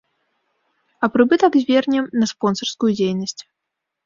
[1.05, 3.41] А прыбытак звернем на спонсарскую дзейнасць.